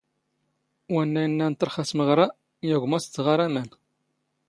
ⵡⴰⵏⵏⴰ 0.93 1.21
ⵉⵏⵏⴰⵏ 1.25 1.51
ⵜⵔⵅⴰ 1.59 1.83
ⵜⵎⵖⵔⴰ 1.89 2.19
ⵢⴰⴳⵯⵎ 2.67 2.91
ⴰⵙ 2.97 3.05
ⴷ 3.11 3.13
ⵖⴰⵔ 3.25 3.39
ⴰⵎⴰⵏ. 3.45 3.67